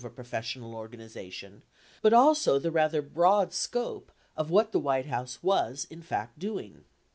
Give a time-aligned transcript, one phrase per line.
[0.01, 1.61] 1201 professional organization,
[2.01, 6.85] but also the rather broad scope of what the White House was in fact doing.